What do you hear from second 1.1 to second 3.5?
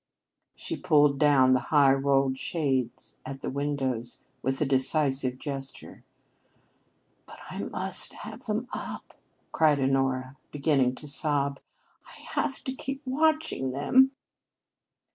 down the high rolled shades at